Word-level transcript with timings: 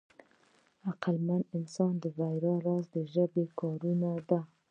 د 0.81 0.81
عقلمن 0.89 1.41
انسان 1.57 1.93
د 2.03 2.05
بریا 2.17 2.55
راز 2.65 2.85
د 2.93 2.95
ژبې 3.13 3.45
کارونه 3.59 4.09
ده. 4.29 4.39